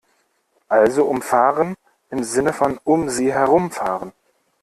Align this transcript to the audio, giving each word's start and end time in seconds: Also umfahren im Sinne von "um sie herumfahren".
Also 0.67 1.05
umfahren 1.05 1.75
im 2.09 2.23
Sinne 2.23 2.53
von 2.53 2.79
"um 2.83 3.09
sie 3.11 3.31
herumfahren". 3.31 4.13